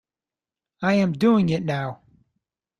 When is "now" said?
1.63-2.01